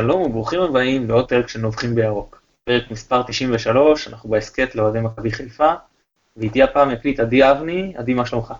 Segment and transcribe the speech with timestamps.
[0.00, 2.42] שלום וברוכים הבאים לעוד פרק של נובחים בירוק.
[2.64, 5.72] פרק מספר 93, אנחנו בהסכת לאוהדי מכבי חיפה,
[6.36, 8.54] ואיתי הפעם יקליט עדי אבני, עדי מה שלומך?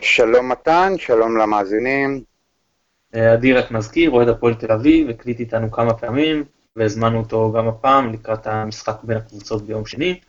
[0.00, 2.22] שלום מתן, שלום למאזינים.
[3.14, 6.44] אה, עדי רק מזכיר, אוהד הפועל תל אביב, הקליט איתנו כמה פעמים,
[6.76, 10.20] והזמנו אותו גם הפעם לקראת המשחק בין הקבוצות ביום שני.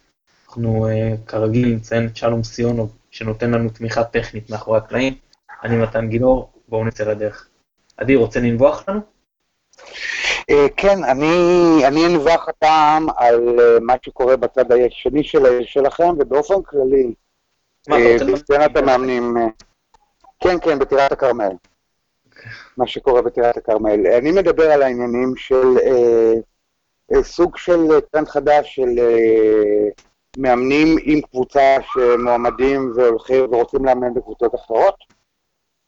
[0.48, 5.13] אנחנו uh, כרגיל נציין את שלום סיונוב, שנותן לנו תמיכה טכנית מאחורי הקלעים.
[5.63, 7.48] אני מתן גילאור, בואו נצא לדרך.
[7.98, 9.20] עדי, רוצה לנבוח לנו?
[10.50, 15.23] אה, כן, אני אנבח הפעם על אה, מה שקורה בצד השני
[15.64, 17.14] שלכם, ובאופן כללי,
[18.34, 19.38] בסצנת המאמנים,
[20.40, 21.52] כן, כן, בטירת הכרמל.
[22.77, 24.08] מה שקורה בטירת הכרמל.
[24.08, 26.34] אני מדבר על העניינים של אה,
[27.14, 29.89] אה, סוג של טרנד חדש של אה,
[30.38, 34.95] מאמנים עם קבוצה שמועמדים והולכים ורוצים לאמן בקבוצות אחרות.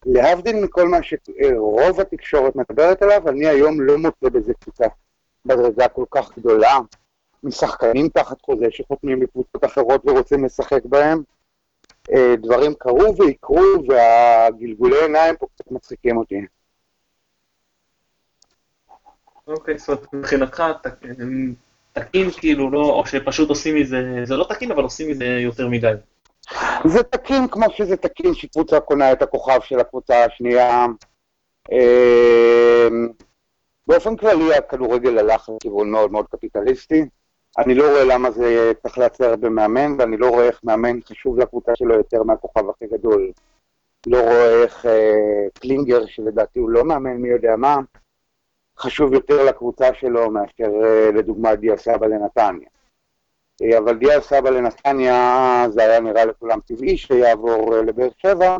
[0.06, 4.84] להבדיל מכל מה שרוב התקשורת מדברת עליו, אני היום לא מוצא בזה קבוצה
[5.46, 6.78] בדרגה כל כך גדולה,
[7.42, 11.22] משחקנים תחת חוזה שחותמים בקבוצות אחרות ורוצים לשחק בהם.
[12.12, 16.40] אה, דברים קרו ויקרו, והגלגולי עיניים פה קצת מצחיקים אותי.
[19.46, 20.62] אוקיי, זאת אומרת, מבחינתך
[21.92, 25.92] תקין כאילו, לא, או שפשוט עושים מזה, זה לא תקין, אבל עושים מזה יותר מדי.
[26.84, 30.86] זה תקין כמו שזה תקין שקבוצה קונה את הכוכב של הקבוצה השנייה.
[31.72, 32.88] אה,
[33.86, 37.04] באופן כללי הכדורגל הלך לכיוון מאוד מאוד קפיטליסטי.
[37.58, 41.76] אני לא רואה למה זה צריך להצר במאמן, ואני לא רואה איך מאמן חשוב לקבוצה
[41.76, 43.30] שלו יותר מהכוכב הכי גדול.
[44.06, 47.76] לא רואה איך אה, קלינגר, שלדעתי הוא לא מאמן מי יודע מה,
[48.78, 52.68] חשוב יותר לקבוצה שלו מאשר אה, לדוגמה דיה סבא לנתניה.
[53.62, 58.56] אבל דיה סבא לנתניה זה היה נראה לכולם טבעי שיעבור אה, לבאר שבע,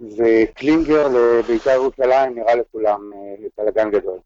[0.00, 4.18] וקלינגר לבית"ר ירושלים נראה לכולם אה, בלאגן גדול.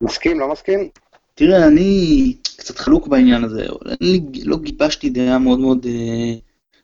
[0.00, 0.40] מסכים?
[0.40, 0.88] לא מסכים?
[1.34, 3.66] תראה, אני קצת חלוק בעניין הזה,
[4.00, 6.34] אני לא גיבשתי דעה מאוד מאוד אה,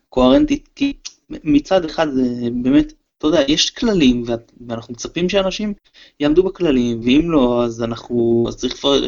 [0.09, 0.93] קוהרנטית, כי
[1.29, 2.23] מצד אחד זה
[2.63, 4.23] באמת, אתה יודע, יש כללים,
[4.67, 5.73] ואנחנו מצפים שאנשים
[6.19, 9.07] יעמדו בכללים, ואם לא, אז אנחנו, אז צריך כבר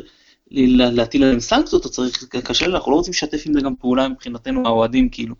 [0.51, 4.67] להטיל עליהם סנקציות, או צריך, קשה, אנחנו לא רוצים לשתף עם זה גם פעולה מבחינתנו,
[4.67, 5.35] האוהדים, כאילו,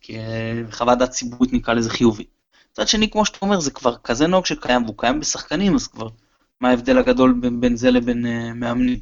[0.00, 2.24] כי אה, דעת ציבורית נקרא לזה חיובי.
[2.72, 6.08] מצד שני, כמו שאתה אומר, זה כבר כזה נוהג שקיים, והוא קיים בשחקנים, אז כבר,
[6.60, 8.98] מה ההבדל הגדול בין, בין זה לבין uh, מאמנים?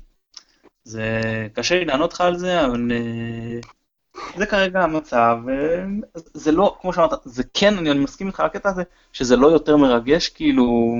[0.84, 1.20] זה
[1.52, 3.66] קשה לי לענות לך על זה, אבל uh,
[4.38, 8.46] זה כרגע המצב, uh, זה לא, כמו שאמרת, זה כן, אני, אני מסכים איתך על
[8.46, 8.82] הקטע הזה,
[9.12, 10.94] שזה לא יותר מרגש, כאילו,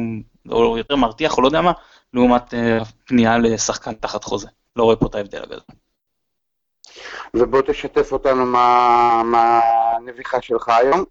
[0.50, 1.72] או יותר מרתיח, או לא יודע מה,
[2.15, 2.56] לעומת uh,
[3.06, 4.48] פנייה לשחקן תחת חוזה.
[4.76, 5.60] לא רואה פה את ההבדל הגדול.
[7.34, 9.60] ובוא תשתף אותנו מה, מה
[9.97, 11.04] הנביחה שלך היום.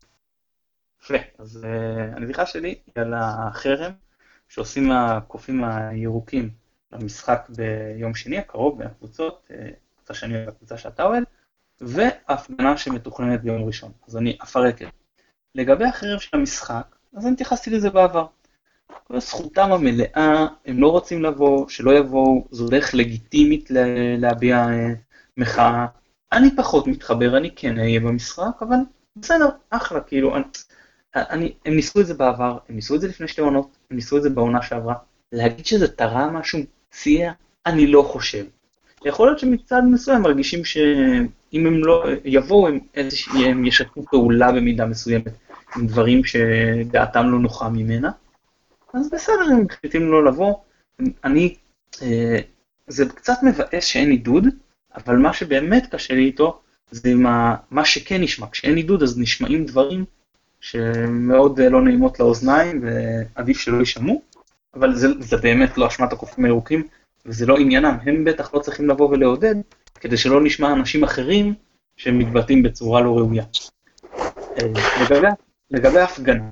[1.03, 3.91] יפה, אז uh, הנביחה שלי היא על החרם
[4.49, 6.49] שעושים הקופים הירוקים
[6.91, 11.23] למשחק ביום שני הקרוב בין הקבוצות, אה, קבוצה שאני אוהב והקבוצה שאתה אוהב,
[11.81, 13.91] והפגנה שמתוכננת ביום ראשון.
[14.07, 14.91] אז אני אפרק את זה.
[15.55, 18.25] לגבי החרב של המשחק, אז אני התייחסתי לזה בעבר.
[19.17, 23.69] זכותם המלאה, הם לא רוצים לבוא, שלא יבואו, זו דרך לגיטימית
[24.17, 24.88] להביע אה,
[25.38, 25.85] מחאה.
[26.31, 28.78] אני פחות מתחבר, אני כן אהיה במשחק, אבל
[29.16, 30.44] בסדר, אחלה, כאילו, אני,
[31.16, 34.17] אני, הם ניסו את זה בעבר, הם ניסו את זה לפני שתי עונות, הם ניסו
[34.17, 34.95] את זה בעונה שעברה.
[35.31, 36.59] להגיד שזה תרם משהו,
[36.94, 37.31] סייע,
[37.66, 38.45] אני לא חושב.
[39.05, 42.79] יכול להיות שמצד מסוים מרגישים שאם הם לא יבואו, הם,
[43.45, 45.33] הם ישתפו פעולה במידה מסוימת
[45.75, 48.11] עם דברים שדעתם לא נוחה ממנה.
[48.94, 50.53] אז בסדר, הם מחליטים לא לבוא.
[51.23, 51.55] אני,
[52.01, 52.39] אה,
[52.88, 54.47] זה קצת מבאס שאין עידוד,
[54.95, 56.61] אבל מה שבאמת קשה לי איתו,
[56.91, 58.47] זה מה, מה שכן נשמע.
[58.51, 60.05] כשאין עידוד אז נשמעים דברים
[60.59, 64.22] שמאוד לא נעימות לאוזניים, ועדיף שלא יישמעו.
[64.73, 66.88] אבל זה, זה באמת לא אשמת הקופים הירוקים,
[67.25, 69.55] וזה לא עניינם, הם בטח לא צריכים לבוא ולעודד,
[69.95, 71.53] כדי שלא נשמע אנשים אחרים
[71.97, 73.43] שמתבטאים בצורה לא ראויה.
[74.40, 74.67] אה,
[75.02, 75.28] לגבי,
[75.72, 76.49] לגבי ההפגנה,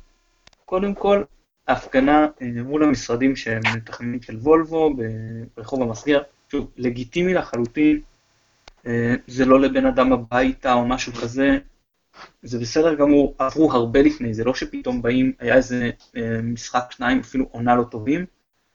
[0.66, 1.24] קודם כל,
[1.68, 4.96] ההפגנה אה, מול המשרדים שהם מתכננים של וולבו
[5.58, 6.22] ברחוב המסגר,
[6.52, 8.02] שוב, לגיטימי לחלוטין,
[8.86, 11.58] אה, זה לא לבן אדם הביתה או משהו כזה,
[12.44, 17.20] זה בסדר גמור, עברו הרבה לפני, זה לא שפתאום באים, היה איזה אה, משחק שניים,
[17.20, 18.26] אפילו עונה לא טובים,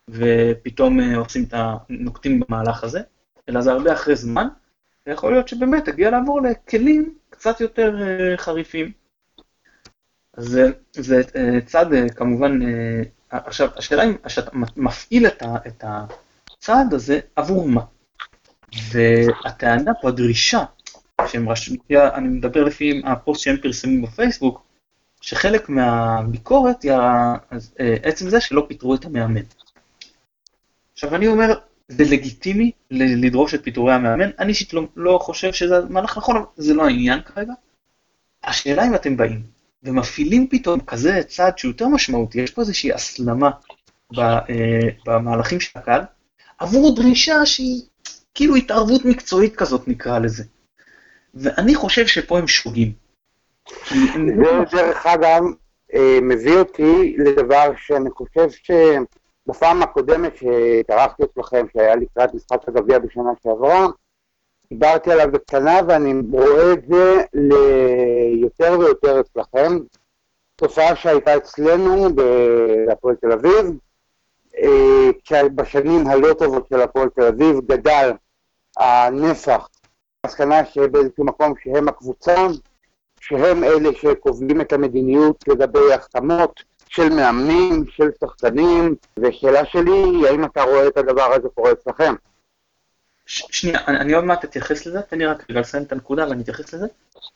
[0.09, 1.77] ופתאום עושים את ה...
[1.89, 3.01] נוקטים במהלך הזה,
[3.49, 4.49] אלא זה הרבה אחרי זמן,
[5.07, 7.97] ויכול להיות שבאמת הגיע לעבור לכלים קצת יותר
[8.37, 9.02] חריפים.
[10.37, 11.23] אז זה, זה
[11.67, 11.87] צד
[12.17, 12.59] כמובן,
[13.31, 16.05] עכשיו השאלה אם כשאתה מפעיל את, ה,
[16.53, 17.83] הצעד הזה עבור מה?
[18.93, 20.65] והטענה פה, הדרישה
[21.27, 24.63] שהם רשמו, אני מדבר לפי הפוסט שהם פרסמו בפייסבוק,
[25.21, 27.35] שחלק מהביקורת היא אה,
[28.03, 29.43] עצם זה שלא פיטרו את המאמן.
[30.93, 31.59] עכשיו אני אומר,
[31.89, 36.45] זה לגיטימי לדרוש את פיטורי המאמן, אני אישית לא, לא חושב שזה מהלך נכון, אבל
[36.57, 37.53] זה לא העניין כרגע.
[38.45, 39.43] השאלה אם אתם באים
[39.85, 43.51] ומפעילים פתאום כזה צעד שהוא יותר משמעותי, יש פה איזושהי הסלמה
[44.19, 44.39] אה,
[45.07, 46.01] במהלכים של הקהל,
[46.59, 47.83] עבור דרישה שהיא
[48.35, 50.45] כאילו התערבות מקצועית כזאת נקרא לזה.
[51.35, 52.93] ואני חושב שפה הם שוגים.
[53.91, 55.43] זה דרך אגב
[55.95, 63.31] אה, מביא אותי לדבר שאני חושב שבפעם הקודמת שהתארחתי אצלכם, שהיה לקראת משחק הגביע בשנה
[63.43, 63.87] שעברה,
[64.71, 69.79] דיברתי עליו בקטנה ואני רואה את זה ליותר ויותר אצלכם.
[70.57, 73.79] תופעה שהייתה אצלנו בהפועל תל אביב,
[74.63, 78.13] אה, בשנים הלא טובות של הפועל תל אביב גדל
[78.77, 79.69] הנפח,
[80.25, 82.47] המסקנה שבאיזשהו מקום שהם הקבוצה,
[83.21, 90.63] שהם אלה שקובעים את המדיניות לגבי החתמות של מאמנים, של שחקנים, ושאלה שלי, האם אתה
[90.63, 92.15] רואה את הדבר הזה קורה אצלכם?
[93.33, 96.43] שנייה, אני, אני עוד מעט אתייחס לזה, תן לי רק רגע לסיים את הנקודה ואני
[96.43, 96.87] אתייחס לזה.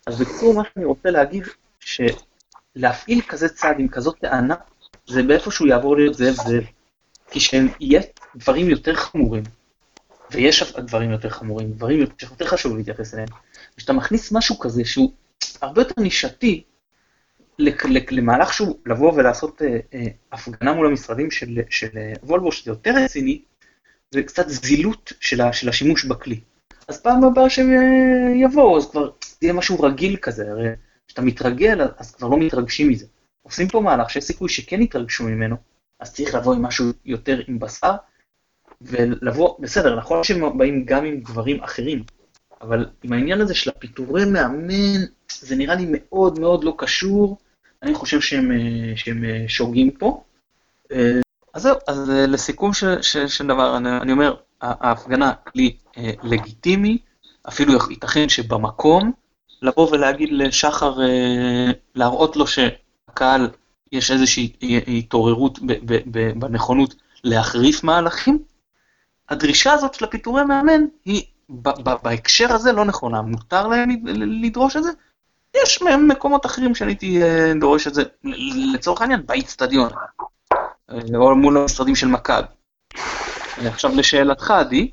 [0.06, 1.44] אז בקיצור, מה שאני רוצה להגיד,
[1.80, 4.54] שלהפעיל כזה צעד עם כזאת טענה,
[5.06, 6.64] זה באיפשהו יעבור להיות זאב זאב.
[7.30, 8.00] כי שיהיה
[8.36, 9.42] דברים יותר חמורים,
[10.30, 13.28] ויש דברים יותר חמורים, דברים שיותר חשוב להתייחס אליהם,
[13.76, 15.12] כשאתה מכניס משהו כזה שהוא
[15.62, 16.62] הרבה יותר נישתי,
[18.10, 22.94] למהלך שהוא לבוא ולעשות אה, אה, הפגנה מול המשרדים של, של אה, וולבו, שזה יותר
[23.04, 23.42] רציני,
[24.10, 26.40] זה קצת זילות של, ה, של השימוש בכלי.
[26.88, 27.70] אז פעם הבאה שהם
[28.34, 29.10] יבואו, אז כבר
[29.42, 30.68] יהיה משהו רגיל כזה, הרי
[31.06, 33.06] כשאתה מתרגל, אז כבר לא מתרגשים מזה.
[33.42, 35.56] עושים פה מהלך שיש סיכוי שכן יתרגשו ממנו,
[36.00, 37.94] אז צריך לבוא עם משהו יותר עם בשר,
[38.80, 42.02] ולבוא, בסדר, נכון שהם באים גם עם דברים אחרים,
[42.60, 45.04] אבל עם העניין הזה של הפיטורי מאמן,
[45.40, 47.38] זה נראה לי מאוד מאוד לא קשור,
[47.82, 48.50] אני חושב שהם,
[48.96, 50.22] שהם שוגים פה.
[51.56, 56.98] אז זהו, אז לסיכום של, של, של דבר, אני, אני אומר, ההפגנה כלי אה, לגיטימי,
[57.48, 59.12] אפילו ייתכן שבמקום,
[59.62, 63.50] לבוא ולהגיד לשחר, אה, להראות לו שהקהל
[63.92, 64.52] יש איזושהי
[64.98, 65.58] התעוררות
[66.36, 66.94] בנכונות
[67.24, 68.38] להחריף מהלכים,
[69.28, 71.22] הדרישה הזאת של הפיטורי מאמן היא
[72.02, 73.90] בהקשר הזה לא נכונה, מותר להם
[74.42, 74.90] לדרוש את זה?
[75.62, 78.02] יש מקומות אחרים שאני הייתי אה, דורש את זה,
[78.74, 80.26] לצורך העניין, באיצטדיון, אה,
[81.14, 82.46] או מול המשרדים של מכבי.
[83.56, 84.90] עכשיו לשאלתך, עדי,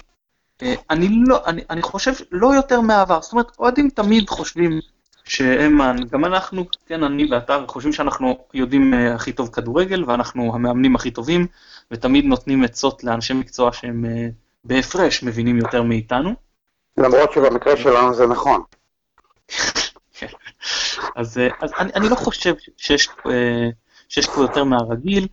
[0.61, 4.79] אה, אני לא, אני, אני חושב לא יותר מהעבר, זאת אומרת, אוהדים תמיד חושבים
[5.23, 5.79] שהם,
[6.11, 11.47] גם אנחנו, כן, אני ואתה, חושבים שאנחנו יודעים הכי טוב כדורגל, ואנחנו המאמנים הכי טובים,
[11.91, 14.05] ותמיד נותנים עצות לאנשי מקצוע שהם
[14.63, 16.33] בהפרש מבינים יותר מאיתנו.
[16.97, 18.61] למרות שבמקרה שלנו זה נכון.
[21.15, 23.09] אז, uh, אז אני, אני לא חושב שיש,
[24.09, 25.27] שיש פה יותר מהרגיל,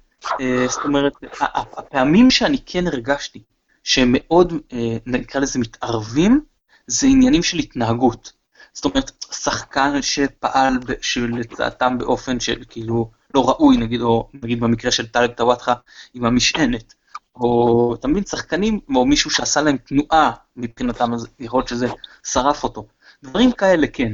[0.69, 3.43] זאת אומרת, הפעמים שאני כן הרגשתי
[3.85, 4.75] שהם מאוד, uh,
[5.07, 6.41] נקרא לזה מתערבים,
[6.87, 8.33] זה עניינים של התנהגות.
[8.73, 15.07] זאת אומרת, שחקן שפעל שלצעתם באופן של כאילו לא ראוי, נגיד, או נגיד במקרה של
[15.07, 15.75] טלב טוואטחה
[16.15, 16.95] עם המשענת,
[17.37, 21.89] או אתה מבין, שחקנים, או מישהו שעשה להם תנועה מבחינתם, אז יכול להיות שזה
[22.27, 22.87] שרף אותו.
[23.23, 24.13] דברים כאלה, כן.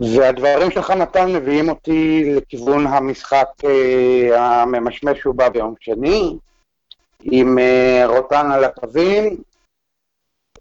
[0.00, 6.36] והדברים שלך נתן מביאים אותי לכיוון המשחק אה, הממשמש שהוא בא ביום שני,
[7.22, 9.42] עם אה, רוטן על הקווים,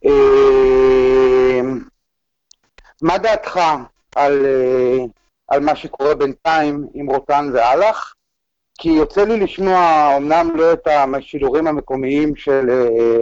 [0.06, 1.80] אמ,
[3.02, 3.60] מה דעתך
[4.16, 5.06] על, אה,
[5.48, 8.16] על מה שקורה בינתיים עם רוטן ואלח?
[8.78, 13.18] כי יוצא לי לשמוע, אמנם לא את השידורים המקומיים של, אה,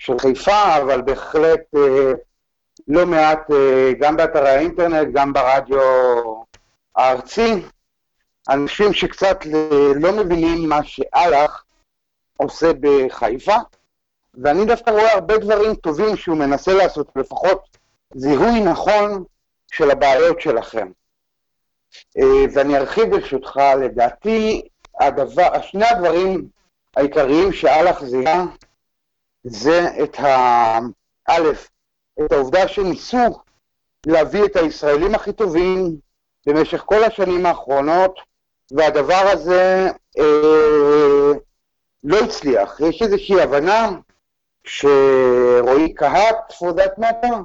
[0.00, 2.12] של חיפה, אבל בהחלט אה,
[2.88, 3.50] לא מעט,
[4.00, 5.78] גם באתרי האינטרנט, גם ברדיו
[6.96, 7.62] הארצי,
[8.48, 9.38] אנשים שקצת
[9.94, 11.64] לא מבינים מה שאלח
[12.36, 13.56] עושה בחיפה,
[14.34, 17.78] ואני דווקא רואה הרבה דברים טובים שהוא מנסה לעשות, לפחות
[18.14, 19.24] זיהוי נכון
[19.72, 20.88] של הבעיות שלכם.
[22.18, 24.62] אה, ואני ארחיב ברשותך, לדעתי,
[25.00, 26.48] הדבר, שני הדברים
[26.96, 28.44] העיקריים שאלח זיהה
[29.44, 30.78] זה את ה...
[31.28, 31.48] א',
[32.24, 33.42] את העובדה שניסו
[34.06, 35.96] להביא את הישראלים הכי טובים
[36.46, 38.18] במשך כל השנים האחרונות,
[38.70, 41.32] והדבר הזה אה,
[42.04, 42.80] לא הצליח.
[42.80, 43.90] יש איזושהי הבנה
[44.64, 47.36] שרועי קהת, for that matter,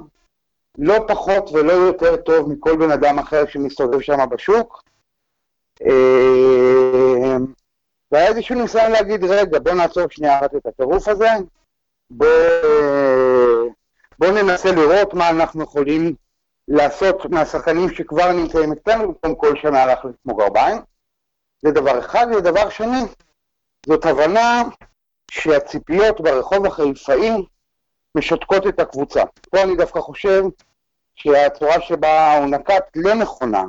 [0.78, 4.82] לא פחות ולא יותר טוב מכל בן אדם אחר שמסתובב שם בשוק.
[5.82, 7.36] אה,
[8.12, 11.28] והיה איזשהו ניסיון להגיד, רגע, בוא נעצור שנייה אחת את הטירוף הזה,
[12.10, 12.26] בוא,
[14.18, 16.14] בוא ננסה לראות מה אנחנו יכולים
[16.68, 20.78] לעשות מהשחקנים שכבר נמצאים אצלנו, במקום כל שנה להחליט כמו גרביים.
[21.62, 23.00] זה דבר אחד, ודבר שני,
[23.86, 24.62] זאת הבנה
[25.30, 27.30] שהציפיות ברחוב החיפאי
[28.14, 29.22] משתקות את הקבוצה.
[29.50, 30.42] פה אני דווקא חושב
[31.14, 33.64] שהצורה שבה הוא נקט לא נכונה,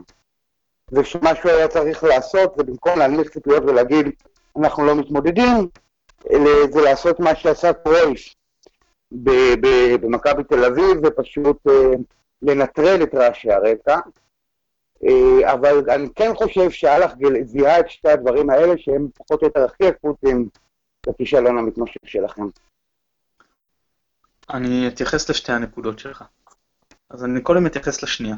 [0.91, 4.05] ושמה שהוא היה צריך לעשות זה במקום להנמיך ציפיות ולהגיד
[4.59, 5.67] אנחנו לא מתמודדים,
[6.71, 8.33] זה לעשות מה שעשה קרויף
[10.01, 11.91] במכבי תל אביב ופשוט אה,
[12.41, 13.99] לנטרל את רעשי הרקע.
[15.03, 19.65] אה, אבל אני כן חושב שאלח זיהה את שתי הדברים האלה שהם פחות או יותר
[19.65, 20.49] הכי אקוטיים
[21.07, 22.43] לכישלון המתמשך שלכם.
[24.49, 26.23] אני אתייחס לשתי הנקודות שלך.
[27.09, 28.35] אז אני קודם אתייחס לשנייה.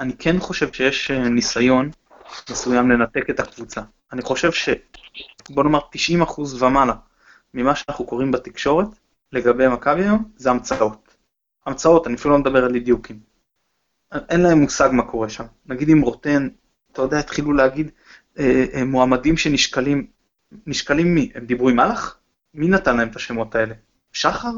[0.00, 1.90] אני כן חושב שיש אה, ניסיון
[2.50, 3.80] מסוים לנתק את הקבוצה.
[4.12, 4.68] אני חושב ש...
[5.50, 5.80] בוא נאמר
[6.24, 6.94] 90% ומעלה
[7.54, 8.86] ממה שאנחנו קוראים בתקשורת
[9.34, 11.16] לגבי מכבי היום זה המצאות.
[11.66, 13.20] המצאות, אני אפילו לא מדבר על אי-דיוקים.
[14.28, 15.44] אין להם מושג מה קורה שם.
[15.66, 16.48] נגיד אם רוטן,
[16.92, 17.90] אתה יודע, התחילו להגיד
[18.38, 20.06] אה, אה, מועמדים שנשקלים,
[20.66, 21.32] נשקלים מי?
[21.34, 22.18] הם דיברו עם מלאך?
[22.54, 23.74] מי נתן להם את השמות האלה?
[24.12, 24.52] שחר?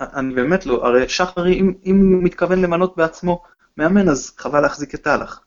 [0.00, 3.42] אני באמת לא, הרי שחר, אם, אם הוא מתכוון למנות בעצמו
[3.76, 5.40] מאמן, אז חבל להחזיק את אהלך.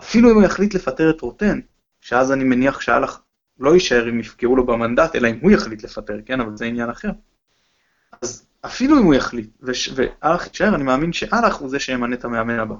[0.00, 1.60] אפילו אם הוא יחליט לפטר את רוטן,
[2.00, 3.20] שאז אני מניח שאהלך
[3.58, 6.40] לא יישאר אם יפגעו לו במנדט, אלא אם הוא יחליט לפטר, כן?
[6.40, 7.10] אבל זה עניין אחר.
[8.22, 12.58] אז אפילו אם הוא יחליט, ואלך יישאר, אני מאמין שאלך הוא זה שימנה את המאמן
[12.58, 12.74] הבא.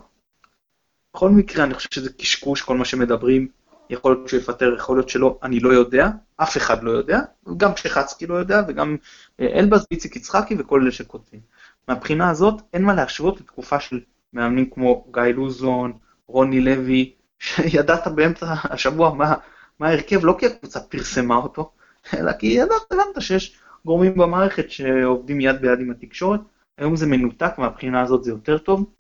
[1.15, 3.49] בכל מקרה, אני חושב שזה קשקוש, כל מה שמדברים,
[3.91, 7.21] יכול להיות שהוא יפטר, יכול להיות שלא, אני לא יודע, אף אחד לא יודע,
[7.57, 8.97] גם שחצקי לא יודע, וגם
[9.41, 11.41] אה, אלבז, איציק יצחקי וכל אלה שכותבים.
[11.89, 14.01] מהבחינה הזאת, אין מה להשוות לתקופה של
[14.33, 15.93] מאמנים כמו גיא לוזון,
[16.27, 19.35] רוני לוי, שידעת באמצע השבוע מה
[19.81, 21.73] ההרכב, לא כי הקבוצה פרסמה אותו,
[22.15, 26.41] אלא כי ידעת, הבנת שיש גורמים במערכת שעובדים יד ביד עם התקשורת.
[26.79, 28.91] היום זה מנותק, מהבחינה הזאת זה יותר טוב.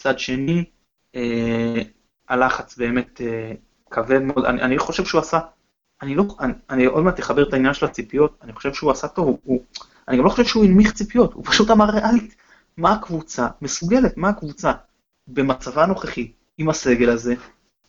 [0.00, 0.64] מצד שני,
[1.14, 1.82] אה,
[2.28, 3.52] הלחץ באמת אה,
[3.90, 4.44] כבד מאוד.
[4.44, 5.38] אני, אני חושב שהוא עשה,
[6.02, 9.08] אני לא, אני, אני עוד מעט אחבר את העניין של הציפיות, אני חושב שהוא עשה
[9.08, 9.62] טוב, הוא, הוא,
[10.08, 12.36] אני גם לא חושב שהוא הנמיך ציפיות, הוא פשוט אמר ריאלית,
[12.76, 14.72] מה הקבוצה מסוגלת, מה הקבוצה
[15.28, 17.34] במצבה הנוכחי, עם הסגל הזה,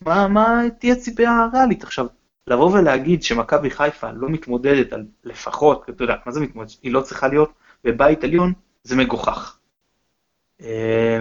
[0.00, 2.06] מה, מה תהיה ציפייה ריאלית עכשיו?
[2.48, 6.76] לבוא ולהגיד שמכבי חיפה לא מתמודדת על לפחות, אתה יודע, מה זה מתמודדת?
[6.82, 7.52] היא לא צריכה להיות
[7.84, 8.52] בבית עליון,
[8.82, 9.58] זה מגוחך.
[10.60, 11.20] אה,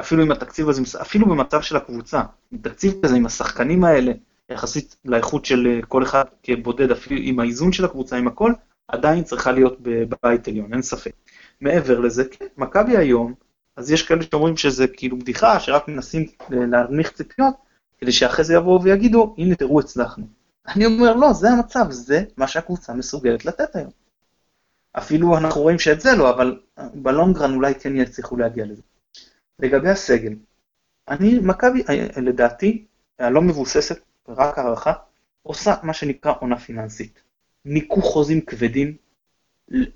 [0.00, 4.12] אפילו עם התקציב הזה, אפילו במצב של הקבוצה, עם תקציב כזה, עם השחקנים האלה,
[4.50, 8.52] יחסית לאיכות של אה, כל אחד כבודד, אפילו עם האיזון של הקבוצה, עם הכל,
[8.88, 11.12] עדיין צריכה להיות בבית עליון, אין ספק.
[11.60, 13.34] מעבר לזה, כן, מכבי היום,
[13.76, 17.54] אז יש כאלה שאומרים שזה כאילו בדיחה, שרק מנסים אה, להנמיך ציפיות,
[18.00, 20.37] כדי שאחרי זה יבואו ויגידו, הנה תראו הצלחנו.
[20.68, 23.90] אני אומר, לא, זה המצב, זה מה שהקבוצה מסוגלת לתת היום.
[24.92, 26.60] אפילו אנחנו רואים שאת זה לא, אבל
[26.94, 28.82] בלונגרן אולי כן יצליחו להגיע לזה.
[29.58, 30.34] לגבי הסגל,
[31.08, 32.84] אני, מכבי, אה, לדעתי,
[33.18, 33.98] הלא מבוססת,
[34.28, 34.92] רק הערכה,
[35.42, 37.22] עושה מה שנקרא עונה פיננסית.
[37.64, 38.96] ניקו חוזים כבדים,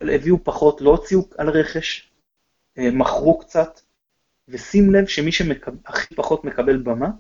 [0.00, 2.12] הביאו פחות, לא הוציאו על רכש,
[2.78, 3.80] אה, מכרו קצת,
[4.48, 7.10] ושים לב שמי שהכי פחות מקבל במה,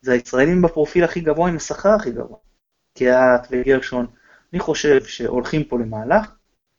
[0.00, 2.38] זה הישראלים בפרופיל הכי גבוה עם השכר הכי גבוה.
[2.96, 4.06] קיאט וגרשון.
[4.52, 6.34] אני חושב שהולכים פה למהלך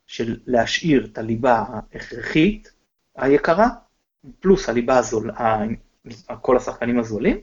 [0.08, 2.72] של להשאיר את הליבה ההכרחית,
[3.16, 3.70] היקרה,
[4.40, 5.32] פלוס הליבה הזול,
[6.42, 7.38] כל השחקנים הזולים,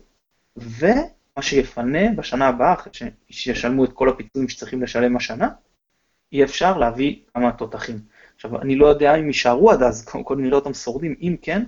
[0.56, 2.92] ומה שיפנה בשנה הבאה, אחרי
[3.30, 5.48] שישלמו את כל הפיצויים שצריכים לשלם השנה,
[6.32, 7.98] אי אפשר להביא כמה תותחים.
[8.34, 11.64] עכשיו, אני לא יודע אם יישארו עד אז, קודם כל נראה אותם שורדים, אם כן,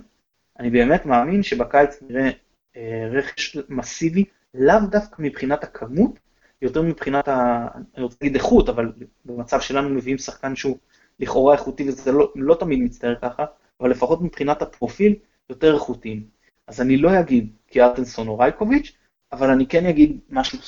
[0.59, 2.29] אני באמת מאמין שבקיץ נראה
[2.75, 6.19] אה, רכש מסיבי, לאו דווקא מבחינת הכמות,
[6.61, 7.67] יותר מבחינת, ה...
[7.95, 8.91] אני רוצה להגיד איכות, אבל
[9.25, 10.77] במצב שלנו מביאים שחקן שהוא
[11.19, 13.45] לכאורה איכותי, וזה לא, לא תמיד מצטער ככה,
[13.81, 15.15] אבל לפחות מבחינת הפרופיל,
[15.49, 16.23] יותר איכותיים.
[16.67, 18.91] אז אני לא אגיד קיארטנסון או רייקוביץ',
[19.31, 20.59] אבל אני כן אגיד משהו,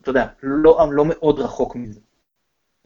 [0.00, 2.00] אתה יודע, לא, לא מאוד רחוק מזה.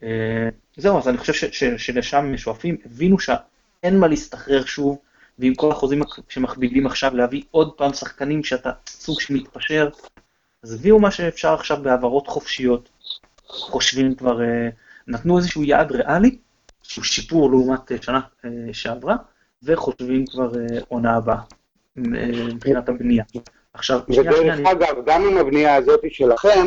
[0.03, 4.99] אה, זהו, אז אני חושב ש, ש, שלשם שואפים, הבינו שאין מה להסתחרר שוב,
[5.39, 9.89] ועם כל החוזים שמכבידים עכשיו להביא עוד פעם שחקנים שאתה סוג שמתפשר,
[10.63, 12.89] אז הביאו מה שאפשר עכשיו בהעברות חופשיות,
[13.47, 14.69] חושבים כבר, אה,
[15.07, 16.39] נתנו איזשהו יעד ריאלי,
[16.83, 19.17] שהוא שיפור לעומת אה, שנה אה, שעברה,
[19.63, 20.51] וחושבים כבר
[20.89, 21.41] עונה הבאה,
[21.97, 23.25] מבחינת הבנייה.
[23.75, 24.55] עכשיו, שנייה, שנייה...
[24.55, 26.67] ודרך אגב, גם עם הבנייה הזאת שלכם,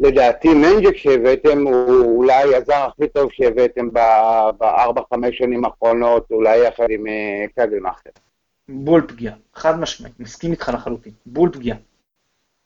[0.00, 3.92] לדעתי מנג'ק שהבאתם הוא אולי הזר הכי טוב שהבאתם
[4.58, 7.04] בארבע, חמש שנים האחרונות, אולי יחד עם
[7.56, 8.10] קגלמאכר.
[8.68, 11.76] בול פגיעה, חד משמעית, מסכים איתך לחלוטין, בול פגיעה.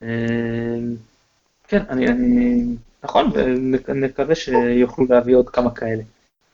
[0.03, 0.97] אמ,
[1.69, 2.65] כן, אני, אני,
[3.05, 3.31] נכון,
[3.89, 6.03] ונקווה שיוכלו להביא עוד כמה כאלה.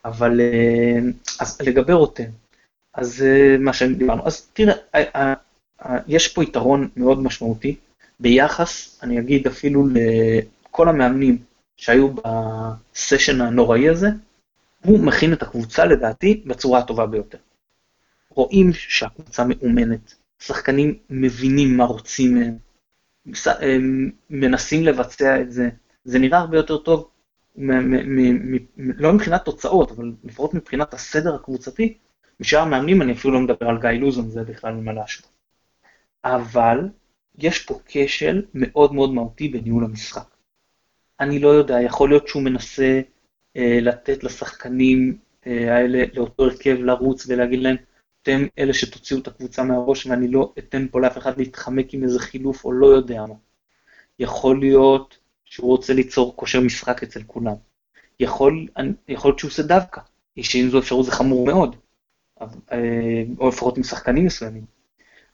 [0.05, 2.31] אבל, אמ, אז לגבי רוטן,
[2.95, 5.35] אז אה, מה שדיברנו, אז תראה,
[6.07, 7.77] יש פה יתרון מאוד משמעותי
[8.21, 11.39] ביחס, אני אגיד אפילו לכל המאמנים
[11.77, 14.09] שהיו בסשן הנוראי הזה,
[14.85, 17.39] הוא מכין את הקבוצה לדעתי בצורה הטובה ביותר.
[18.31, 22.57] רואים שהקבוצה מאומנת, שחקנים מבינים מה רוצים מהם,
[24.31, 25.69] מנסים לבצע את זה,
[26.05, 27.11] זה נראה הרבה יותר טוב,
[28.77, 31.99] לא מבחינת תוצאות, אבל לפחות מבחינת הסדר הקבוצתי,
[32.41, 35.31] משאר המאמנים, אני אפילו לא מדבר על גיא לוזון, זה בכלל ממלא השוואה.
[36.25, 36.79] אבל
[37.39, 40.37] יש פה כשל מאוד מאוד מהותי בניהול המשחק.
[41.21, 43.01] אני לא יודע, יכול להיות שהוא מנסה
[43.57, 47.77] אה, לתת לשחקנים אה, האלה, לאותו הרכב לרוץ ולהגיד להם,
[48.23, 52.19] אתם אלה שתוציאו את הקבוצה מהראש ואני לא אתן פה לאף אחד להתחמק עם איזה
[52.19, 53.35] חילוף או לא יודע מה.
[54.19, 57.55] יכול להיות שהוא רוצה ליצור כושר משחק אצל כולם.
[58.21, 58.69] יכול,
[59.09, 60.01] יכול להיות שהוא עושה דווקא,
[60.41, 61.77] שאם זו אפשרות זה חמור מאוד,
[62.43, 64.65] אה, או לפחות עם שחקנים מסוימים.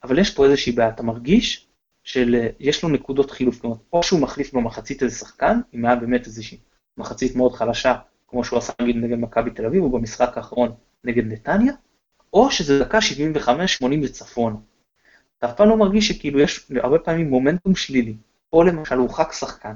[0.03, 1.67] אבל יש פה איזושהי בעיה, אתה מרגיש
[2.05, 6.59] שיש לו נקודות חילוף, כלומר, או שהוא מחליף במחצית איזה שחקן, אם היה באמת איזושהי
[6.97, 7.95] מחצית מאוד חלשה,
[8.29, 10.73] כמו שהוא עשה נגיד נגד מכבי תל אביב, או במשחק האחרון
[11.05, 11.73] נגד נתניה,
[12.33, 14.63] או שזה דקה 75-80 וצפון.
[15.39, 18.17] אתה אף פעם לא מרגיש שכאילו יש הרבה פעמים מומנטום שלילי,
[18.53, 19.75] או למשל הוא חק שחקן,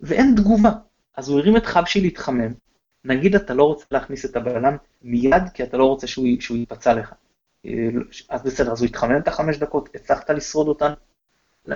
[0.00, 0.70] ואין תגובה.
[1.16, 2.52] אז הוא הרים את חבשי להתחמם,
[3.04, 6.94] נגיד אתה לא רוצה להכניס את הבלם מיד, כי אתה לא רוצה שהוא, שהוא ייפצע
[6.94, 7.12] לך.
[8.28, 10.92] אז בסדר, אז הוא התחמם את החמש דקות, הצלחת לשרוד אותן,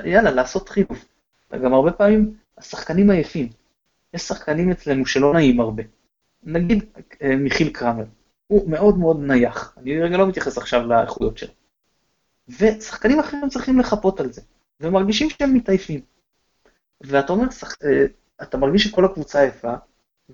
[0.04, 1.04] יאללה, לעשות חילוף.
[1.50, 3.48] וגם הרבה פעמים השחקנים עייפים.
[4.14, 5.82] יש שחקנים אצלנו שלא נעים הרבה.
[6.42, 6.84] נגיד
[7.22, 8.04] אה, מיכיל קרמר,
[8.50, 11.52] הוא מאוד מאוד נייח, אני רגע לא מתייחס עכשיו לאיכויות שלו.
[12.48, 14.40] ושחקנים אחרים צריכים לחפות על זה,
[14.80, 16.00] ומרגישים שהם מתעייפים.
[17.00, 17.74] ואתה אומר, שח...
[17.84, 18.06] אה,
[18.42, 19.74] אתה מרגיש שכל הקבוצה יפה,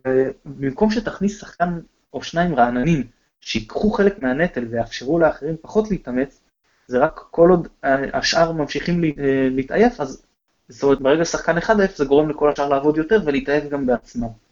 [0.07, 1.81] ובמקום שתכניס שחקן
[2.13, 3.07] או שניים רעננים,
[3.41, 6.41] שיקחו חלק מהנטל ויאפשרו לאחרים פחות להתאמץ,
[6.87, 7.69] זה רק כל עוד
[8.13, 9.11] השאר ממשיכים אה,
[9.51, 10.27] להתעייף, אז
[10.69, 14.46] זאת אומרת, ברגע ששחקן אחד עייף, זה גורם לכל השאר לעבוד יותר ולהתעייף גם בעצמם.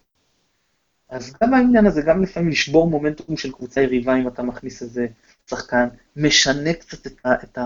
[1.09, 5.07] אז גם העניין הזה, גם לפעמים לשבור מומנטום של קבוצה יריבה אם אתה מכניס איזה
[5.49, 7.57] שחקן, משנה קצת את, את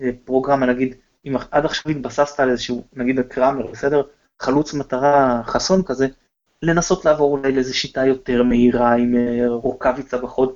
[0.00, 0.94] הפרוגרמה, נגיד,
[1.26, 4.02] אם עד עכשיו התבססת על איזשהו, נגיד קראמר, בסדר?
[4.40, 6.06] חלוץ מטרה חסון כזה,
[6.62, 10.54] לנסות לעבור אולי לאיזו שיטה יותר מהירה עם אה, רוקאביצה בחוד,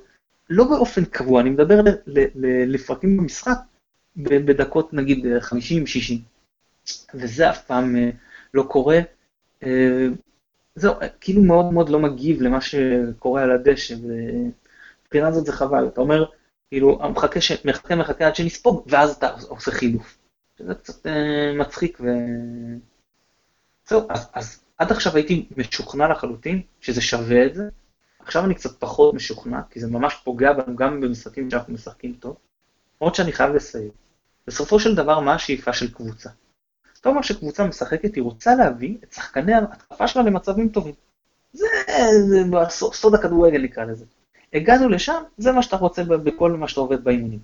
[0.49, 1.81] לא באופן קבוע, אני מדבר
[2.67, 3.57] לפרקים במשחק,
[4.17, 5.51] בדקות נגיד 50-60,
[7.13, 8.09] וזה אף פעם אה,
[8.53, 8.99] לא קורה.
[10.75, 16.01] זהו, כאילו מאוד מאוד לא מגיב למה שקורה על הדשא, ומבחינה הזאת זה חבל, אתה
[16.01, 16.25] אומר,
[16.69, 20.17] כאילו, מחכה, מחכה, מחכה עד שנספוג, ואז אתה עושה חילוף.
[20.59, 22.05] שזה קצת אה, מצחיק ו...
[23.87, 27.69] זהו, אז, אז עד עכשיו הייתי משוכנע לחלוטין שזה שווה את זה,
[28.19, 32.35] עכשיו אני קצת פחות משוכנע, כי זה ממש פוגע בנו גם במשחקים שאנחנו משחקים טוב,
[33.01, 33.91] למרות שאני חייב לסיים.
[34.47, 36.29] בסופו של דבר, מה השאיפה של קבוצה?
[37.05, 40.93] אתה אומר שקבוצה משחקת, היא רוצה להביא את שחקני ההתקפה שלה למצבים טובים.
[41.53, 41.67] זה,
[42.27, 44.05] זה סוד הכדורגל נקרא לזה.
[44.53, 47.39] הגענו לשם, זה מה שאתה רוצה בכל מה שאתה עובד באימונים.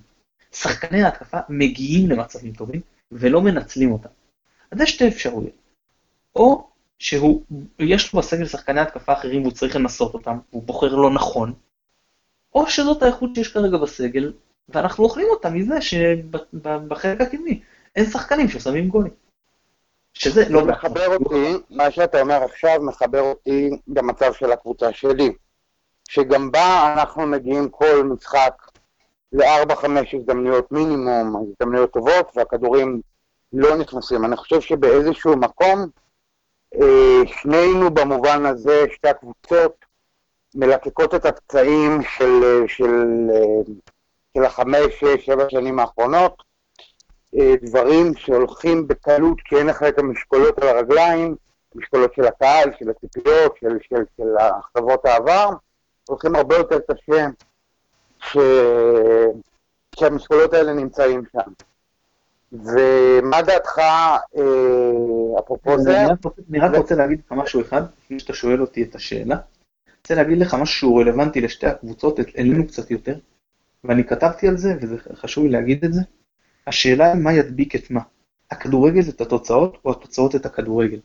[0.52, 2.80] שחקני ההתקפה מגיעים למצבים טובים
[3.12, 4.08] ולא מנצלים אותם.
[4.70, 5.54] אז יש שתי אפשרויות.
[6.36, 7.42] או שהוא,
[7.78, 11.52] יש לו בסגל שחקני התקפה אחרים והוא צריך לנסות אותם, והוא בוחר לא נכון,
[12.54, 14.32] או שזאת האיכות שיש כרגע בסגל,
[14.68, 17.62] ואנחנו אוכלים אותה מזה שבחלק הקדמי
[17.96, 19.12] אין שחקנים ששמים גולים.
[20.14, 25.32] שזה לא מחבר אותי, מה שאתה אומר עכשיו מחבר אותי במצב של הקבוצה שלי,
[26.08, 28.52] שגם בה אנחנו מגיעים כל משחק
[29.32, 33.00] לארבע-חמש הזדמנויות מינימום, הזדמנויות טובות, והכדורים
[33.52, 34.24] לא נכנסים.
[34.24, 35.86] אני חושב שבאיזשהו מקום,
[36.74, 39.84] אה, שנינו במובן הזה, שתי הקבוצות,
[40.54, 43.72] מלקקות את הפצעים של, של, אה,
[44.34, 46.42] של החמש, שש, שבע שנים האחרונות,
[47.62, 51.36] דברים שהולכים בקלות כי אין לך את המשקולות על הרגליים,
[51.74, 55.50] משקולות של הקהל, של הציפיות, של, של, של אכזבות העבר,
[56.08, 57.26] הולכים הרבה יותר קשה
[58.20, 58.36] ש...
[59.94, 61.52] שהמשקולות האלה נמצאים שם.
[62.52, 66.06] ומה דעתך, אה, אפרופו זה?
[66.50, 69.34] אני רק רוצה להגיד לך משהו אחד, לפני שאתה שואל אותי את השאלה.
[69.34, 73.14] אני רוצה להגיד לך משהו שהוא רלוונטי לשתי הקבוצות, אלינו קצת יותר,
[73.84, 76.00] ואני כתבתי על זה, וחשוב לי להגיד את זה.
[76.66, 78.00] השאלה היא מה ידביק את מה.
[78.50, 80.98] הכדורגל את התוצאות, או התוצאות את הכדורגל.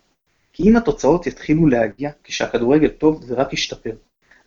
[0.53, 3.95] כי אם התוצאות יתחילו להגיע, כשהכדורגל טוב, זה רק ישתפר.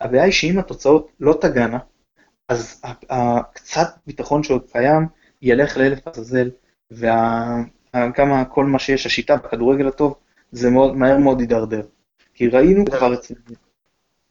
[0.01, 1.79] הבעיה היא שאם התוצאות לא תגענה,
[2.49, 5.07] אז הקצת ביטחון שעוד קיים,
[5.42, 6.51] ילך לאלף עזאזל,
[6.90, 10.14] וגם כל מה שיש, השיטה בכדורגל הטוב,
[10.53, 11.83] זה מאוד, מהר מאוד יידרדר.
[12.35, 13.35] כי ראינו כבר אצל,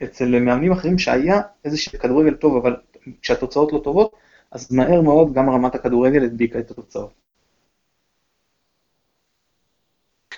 [0.04, 2.76] אצל מאמנים אחרים שהיה איזשהו כדורגל טוב, אבל
[3.22, 4.16] כשהתוצאות לא טובות,
[4.52, 7.14] אז מהר מאוד גם רמת הכדורגל הדביקה את התוצאות.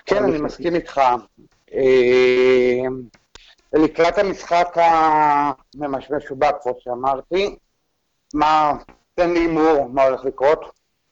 [0.05, 1.01] כן, אני מסכים איתך.
[3.73, 7.55] לקראת המשחק הממשמש ובא, כמו שאמרתי,
[8.33, 8.73] מה,
[9.15, 10.59] תן לי הימור, מה הולך לקרות?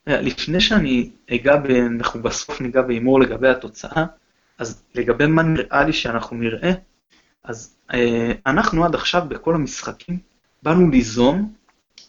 [0.08, 1.66] לפני שאני אגע, ב...
[1.70, 4.06] אנחנו בסוף ניגע בהימור לגבי התוצאה,
[4.58, 6.72] אז לגבי מה נראה לי שאנחנו נראה,
[7.44, 10.18] אז אה, אנחנו עד עכשיו בכל המשחקים
[10.64, 11.54] באנו ליזום,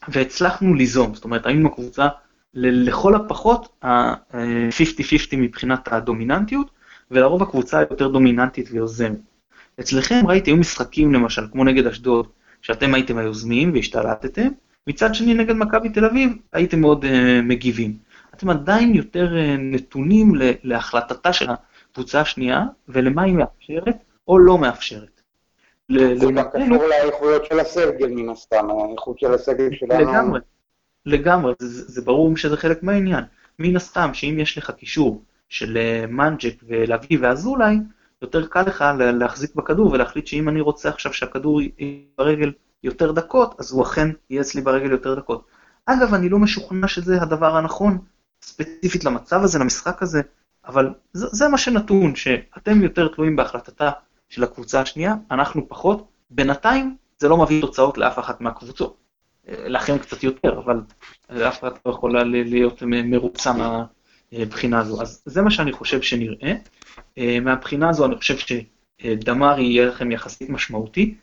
[0.08, 2.08] והצלחנו ליזום, זאת אומרת היינו הקבוצה
[2.54, 6.70] לכל הפחות ה-50-50 מבחינת הדומיננטיות,
[7.10, 9.18] ולרוב הקבוצה היותר דומיננטית ויוזמת.
[9.80, 12.26] אצלכם ראיתי, היו משחקים למשל, כמו נגד אשדוד,
[12.62, 14.48] שאתם הייתם היוזמים והשתלטתם,
[14.86, 17.08] מצד שני נגד מכבי תל אביב הייתם מאוד uh,
[17.42, 17.96] מגיבים.
[18.34, 21.46] אתם עדיין יותר uh, נתונים להחלטתה של
[21.90, 23.96] הקבוצה השנייה, ולמה היא מאפשרת
[24.28, 25.19] או לא מאפשרת.
[25.98, 30.12] זה גם קשור לאיכויות של הסגל מן הסתם, האיכות של הסגל שלנו.
[30.12, 30.40] לגמרי,
[31.06, 33.24] לגמרי, זה, זה ברור שזה חלק מהעניין.
[33.58, 37.76] מן הסתם, שאם יש לך קישור של אה, מנג'ק ולוי ואזולאי,
[38.22, 43.54] יותר קל לך להחזיק בכדור ולהחליט שאם אני רוצה עכשיו שהכדור יהיה ברגל יותר דקות,
[43.58, 45.46] אז הוא אכן יהיה אצלי ברגל יותר דקות.
[45.86, 47.98] אגב, אני לא משוכנע שזה הדבר הנכון,
[48.42, 50.22] ספציפית למצב הזה, למשחק הזה,
[50.66, 53.90] אבל זה, זה מה שנתון, שאתם יותר תלויים בהחלטתה
[54.30, 56.08] של הקבוצה השנייה, אנחנו פחות.
[56.30, 58.96] בינתיים זה לא מביא תוצאות לאף אחת מהקבוצות.
[59.48, 60.80] לכם קצת יותר, אבל
[61.48, 63.52] אף אחד לא יכולה להיות מרוצה
[64.32, 65.02] מהבחינה הזו.
[65.02, 66.54] אז זה מה שאני חושב שנראה.
[67.42, 71.14] מהבחינה הזו אני חושב שדמרי יהיה לכם יחסית משמעותי.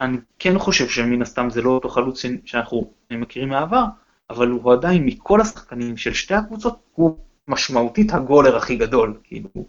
[0.00, 3.84] אני כן חושב שמן הסתם זה לא אותו חלוץ שאנחנו מכירים מהעבר,
[4.30, 9.62] אבל הוא עדיין מכל השחקנים של שתי הקבוצות, הוא משמעותית הגולר הכי גדול, כאילו, אה,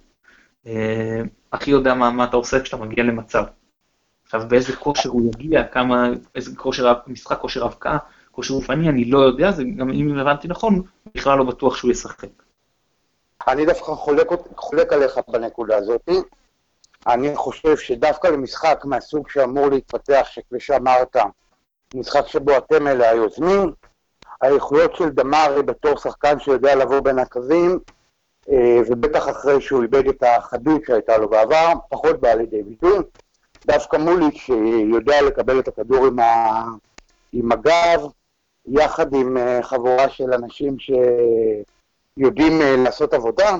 [1.54, 3.44] הכי יודע מה, מה אתה עושה כשאתה מגיע למצב.
[4.24, 7.98] עכשיו באיזה כושר הוא יגיע, כמה, איזה כושר משחק, כושר אבקה,
[8.32, 10.82] כושר גופני, אני לא יודע, זה גם אם הבנתי נכון,
[11.16, 12.30] בכלל לא בטוח שהוא ישחק.
[13.48, 16.10] אני דווקא חולק, חולק עליך בנקודה הזאת.
[17.08, 21.16] אני חושב שדווקא למשחק מהסוג שאמור להתפתח, שכפי שאמרת,
[21.96, 23.74] משחק שבו אתם אלה היוזמים,
[24.42, 27.97] האיכויות של דמארי בתור שחקן שיודע לבוא בין הקווים, אה,
[28.88, 33.00] ובטח אחרי שהוא איבד את החדות שהייתה לו בעבר, פחות בא לידי ביטוי.
[33.66, 36.64] דווקא מוליץ' שיודע לקבל את הכדור עם, ה...
[37.34, 38.02] עם הגב,
[38.68, 43.56] יחד עם אה, חבורה של אנשים שיודעים אה, לעשות עבודה,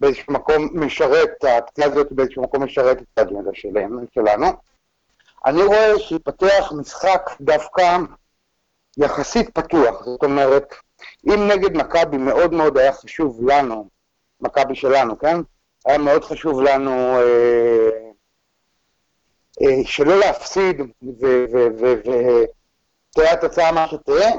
[0.00, 3.50] באיזשהו מקום משרת, הפציעה הזאת באיזשהו מקום משרת את האג'נדה
[4.12, 4.46] שלנו.
[5.46, 7.98] אני רואה שהתפתח משחק דווקא
[8.96, 10.74] יחסית פתוח, זאת אומרת,
[11.26, 13.88] אם נגד מכבי מאוד מאוד היה חשוב לנו,
[14.44, 15.36] מכבי שלנו, כן?
[15.86, 17.90] היה מאוד חשוב לנו אה,
[19.62, 20.80] אה, שלא להפסיד
[23.12, 24.30] ותהיה התוצאה מה שתהיה,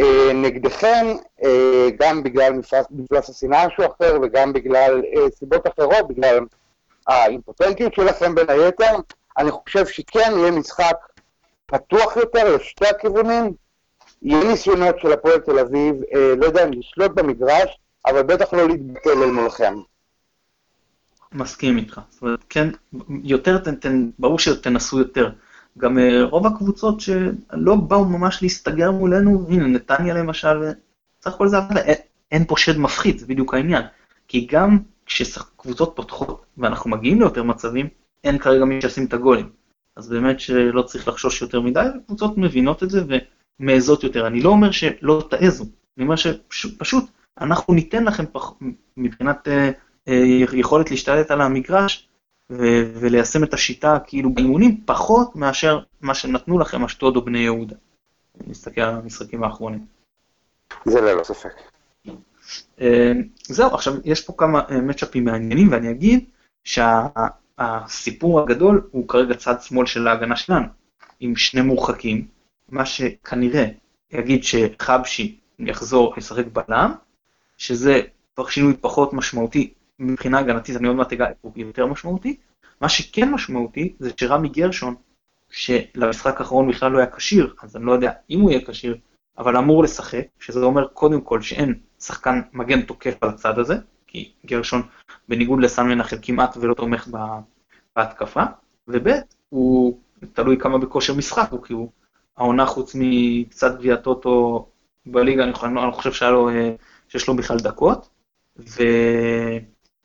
[0.00, 1.06] אה, נגדכם,
[1.44, 2.52] אה, גם בגלל
[2.90, 6.38] מפלס השנאה שהוא אחר וגם בגלל אה, סיבות אחרות, בגלל
[7.06, 8.96] האימפוטנטיות שלכם בין היתר,
[9.38, 10.96] אני חושב שכן יהיה משחק
[11.66, 13.52] פתוח יותר לשתי הכיוונים,
[14.22, 18.68] יהיה ניסיונות של הפועל תל אביב, אה, לא יודע אם לשלוט במגרש, אבל בטח לא
[18.68, 19.74] להתבטל אל מולכם.
[21.32, 22.00] מסכים איתך.
[22.10, 22.68] זאת אומרת, כן,
[23.22, 25.30] יותר, תן, תן, ברור שתנסו יותר.
[25.78, 30.72] גם אה, רוב הקבוצות שלא באו ממש להסתגר מולנו, הנה נתניה למשל,
[31.22, 31.96] סך הכל זה אבל אין,
[32.32, 33.82] אין פה שד מפחיד, זה בדיוק העניין.
[34.28, 37.88] כי גם כשקבוצות פותחות ואנחנו מגיעים ליותר מצבים,
[38.24, 39.50] אין כרגע מי שישים את הגולים.
[39.96, 43.00] אז באמת שלא צריך לחשוש יותר מדי, וקבוצות מבינות את זה
[43.60, 44.26] ומעזות יותר.
[44.26, 45.64] אני לא אומר שלא תעזו,
[45.96, 46.16] אני אומר
[46.50, 47.04] שפשוט
[47.40, 48.52] אנחנו ניתן לכם פח,
[48.96, 49.70] מבחינת אה,
[50.08, 52.08] אה, יכולת להשתלט על המגרש
[52.50, 57.76] ו- וליישם את השיטה כאילו באימונים פחות מאשר מה שנתנו לכם אשדוד או בני יהודה.
[58.46, 59.86] נסתכל על המשחקים האחרונים.
[60.84, 61.52] זה ללא ספק.
[62.80, 63.12] אה,
[63.48, 66.24] זהו, עכשיו יש פה כמה מצ'אפים מעניינים ואני אגיד
[66.64, 70.66] שהסיפור הגדול הוא כרגע צד שמאל של ההגנה שלנו,
[71.20, 72.26] עם שני מורחקים,
[72.68, 73.64] מה שכנראה
[74.10, 76.94] יגיד שחבשי יחזור לשחק בלם,
[77.56, 78.00] שזה
[78.34, 82.36] כבר שינוי פחות משמעותי מבחינה הגנתית, אני עוד מעט אגע, הוא יותר משמעותי.
[82.80, 84.94] מה שכן משמעותי זה שרמי גרשון,
[85.50, 88.96] שלמשחק האחרון בכלל לא היה כשיר, אז אני לא יודע אם הוא יהיה כשיר,
[89.38, 93.74] אבל אמור לשחק, שזה אומר קודם כל שאין שחקן מגן תוקף על הצד הזה,
[94.06, 94.82] כי גרשון
[95.28, 97.08] בניגוד לסן מנחם כמעט ולא תומך
[97.96, 98.42] בהתקפה,
[98.88, 99.08] וב'
[99.48, 99.98] הוא
[100.32, 101.90] תלוי כמה בכושר משחק הוא, כי הוא
[102.36, 104.66] העונה חוץ מקצת גביע טוטו
[105.06, 106.74] בליגה, אני חושב שהיה לו, אה,
[107.08, 108.08] שיש לו בכלל דקות,
[108.58, 108.82] ו...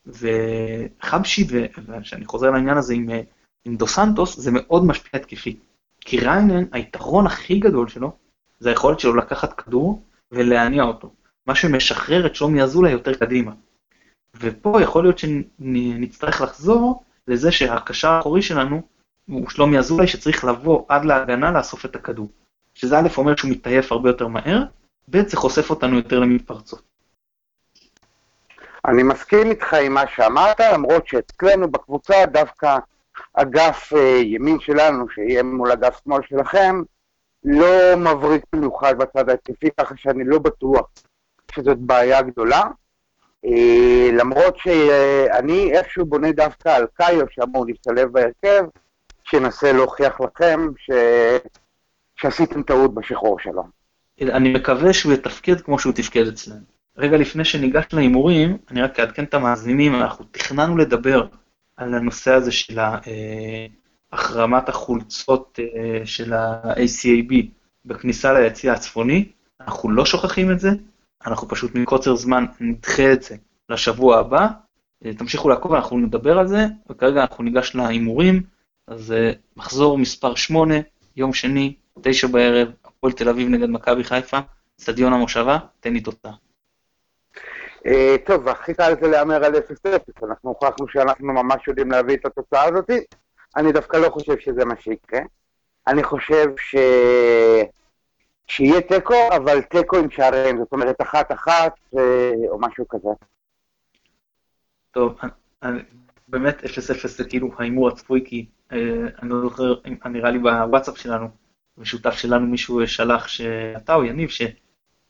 [0.07, 1.47] וחבשי,
[1.87, 3.09] וכשאני חוזר לעניין הזה עם,
[3.65, 5.59] עם דו סנטוס, זה מאוד משפיע התקפית.
[6.01, 8.11] כי ריינן, היתרון הכי גדול שלו,
[8.59, 11.13] זה היכולת שלו לקחת כדור ולהניע אותו.
[11.47, 13.51] מה שמשחרר את שלומי אזולאי יותר קדימה.
[14.35, 18.81] ופה יכול להיות שנצטרך לחזור לזה שהקשר האחורי שלנו
[19.25, 22.29] הוא שלומי אזולאי שצריך לבוא עד להגנה לאסוף את הכדור.
[22.73, 24.63] שזה א' אומר שהוא מתעייף הרבה יותר מהר,
[25.09, 26.88] ב' זה חושף אותנו יותר למתפרצות.
[28.89, 32.77] אני מסכים איתך עם מה שאמרת, למרות שאצלנו בקבוצה דווקא
[33.33, 36.81] אגף אה, ימין שלנו, שיהיה מול אגף שמאל שלכם,
[37.43, 40.87] לא מבריק במיוחד בצד ההתקפי, ככה שאני לא בטוח
[41.51, 42.63] שזאת בעיה גדולה.
[43.45, 48.65] אה, למרות שאני איכשהו בונה דווקא על קאיו שאמור להשתלב בהרכב,
[49.23, 50.91] שינסה להוכיח לכם ש...
[52.15, 53.63] שעשיתם טעות בשחרור שלו.
[54.21, 56.78] אני מקווה שהוא יתפקד כמו שהוא תפקד אצלנו.
[56.97, 61.27] רגע לפני שניגש להימורים, אני רק אעדכן את המאזינים, אנחנו תכננו לדבר
[61.77, 63.65] על הנושא הזה של אה,
[64.11, 67.33] החרמת החולצות אה, של ה-ACAB
[67.85, 69.25] בכניסה ליציע הצפוני,
[69.61, 70.69] אנחנו לא שוכחים את זה,
[71.25, 73.35] אנחנו פשוט מקוצר זמן נדחה את זה
[73.69, 74.47] לשבוע הבא,
[75.05, 78.43] אה, תמשיכו לעקוב, אנחנו נדבר על זה, וכרגע אנחנו ניגש להימורים,
[78.87, 79.13] אז
[79.57, 80.75] מחזור מספר 8,
[81.15, 84.39] יום שני, 9 בערב, הפועל תל אביב נגד מכבי חיפה,
[84.75, 86.48] אצטדיון המושבה, תן לי תוצאה.
[87.85, 89.57] אה, טוב, הכי קל זה להמר על 0-0,
[90.23, 92.91] אנחנו הוכחנו שאנחנו ממש יודעים להביא את התוצאה הזאת.
[93.55, 95.19] אני דווקא לא חושב שזה מה שיקרה.
[95.87, 96.75] אני חושב ש...
[98.47, 103.09] שיהיה תיקו, אבל תיקו עם שערים, זאת אומרת אחת-אחת אה, או משהו כזה.
[104.91, 105.19] טוב,
[105.63, 105.81] אני,
[106.27, 106.67] באמת 0-0
[107.07, 108.77] זה כאילו ההימור הצפוי, כי אה,
[109.21, 109.73] אני לא זוכר,
[110.05, 111.27] נראה לי בוואטסאפ שלנו,
[111.77, 114.41] משותף שלנו מישהו שלח שאתה או יניב, ש...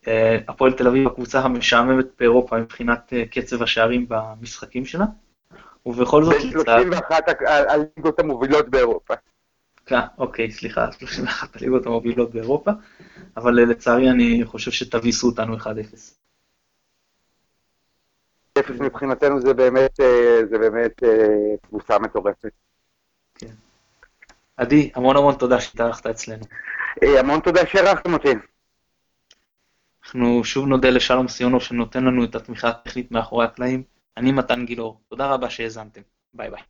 [0.08, 5.04] אה, הפועל תל אביב הקבוצה המשעממת באירופה מבחינת אה, קצב השערים במשחקים שלה,
[5.86, 6.34] ובכל זאת...
[6.34, 9.14] בין 31 הליגות המובילות באירופה.
[9.86, 12.70] כן, אוקיי, סליחה, 31 הליגות המובילות באירופה,
[13.36, 15.66] אבל אה, לצערי אני חושב שתביסו אותנו 1-0.
[18.58, 19.96] 0 מבחינתנו זה באמת,
[20.50, 21.02] זה באמת
[21.68, 22.52] קבוצה מטורפת.
[23.34, 23.52] כן.
[24.56, 26.44] עדי, המון המון תודה שהתארחת אצלנו.
[27.02, 28.28] המון תודה שהערכתם אותי.
[30.04, 33.82] אנחנו שוב נודה לשלום סיונוב שנותן לנו את התמיכה הטכנית מאחורי הקלעים.
[34.16, 36.00] אני מתן גילאור, תודה רבה שהאזנתם,
[36.34, 36.62] ביי ביי.